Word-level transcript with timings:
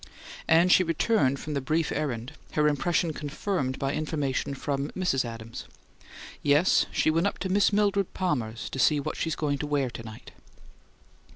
And 0.47 0.71
she 0.71 0.83
returned 0.83 1.39
from 1.39 1.53
the 1.53 1.61
brief 1.61 1.91
errand, 1.91 2.33
her 2.53 2.67
impression 2.67 3.13
confirmed 3.13 3.77
by 3.77 3.93
information 3.93 4.55
from 4.55 4.89
Mrs. 4.97 5.23
Adams. 5.23 5.65
"Yes. 6.41 6.87
She 6.91 7.11
went 7.11 7.27
up 7.27 7.37
to 7.37 7.49
Miss 7.49 7.71
Mildred 7.71 8.11
Palmer's 8.15 8.67
to 8.71 8.79
see 8.79 8.99
what 8.99 9.15
she's 9.15 9.35
going 9.35 9.59
to 9.59 9.67
wear 9.67 9.91
to 9.91 10.01
night." 10.01 10.31